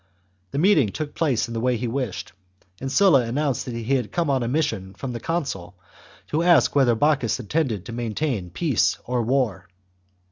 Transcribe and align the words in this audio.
The 0.49 0.57
meeting 0.57 0.89
took 0.89 1.13
place 1.13 1.47
in 1.47 1.53
the 1.53 1.59
way 1.59 1.77
he 1.77 1.87
wished, 1.87 2.31
and 2.79 2.91
Sulla 2.91 3.21
announced 3.21 3.65
that 3.65 3.75
he 3.75 3.83
had 3.93 4.11
come 4.11 4.31
on 4.31 4.41
a 4.41 4.47
mission 4.47 4.95
from 4.95 5.11
the 5.13 5.19
consul 5.19 5.75
to 6.29 6.41
ask 6.41 6.75
whether 6.75 6.95
Bocchus 6.95 7.39
intended 7.39 7.85
to 7.85 7.91
maintain 7.91 8.49
peace 8.49 8.97
or 9.05 9.21
war. 9.21 9.67